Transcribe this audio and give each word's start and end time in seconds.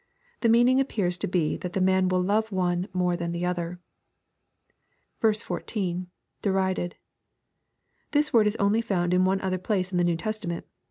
The 0.39 0.49
meaning 0.49 0.79
appears 0.79 1.15
to 1.19 1.27
be 1.27 1.57
that 1.57 1.73
the 1.73 1.79
man 1.79 2.07
will 2.09 2.23
love 2.23 2.51
one 2.51 2.89
more 2.91 3.15
than 3.15 3.33
the 3.33 3.45
other. 3.45 3.79
14.— 5.19 6.07
[Derided.] 6.41 6.95
This 8.09 8.33
word 8.33 8.47
is 8.47 8.55
only 8.55 8.81
found 8.81 9.13
in 9.13 9.25
one 9.25 9.41
other 9.41 9.59
place 9.59 9.91
in 9.91 9.99
the 9.99 10.03
New 10.03 10.17
Testament. 10.17 10.65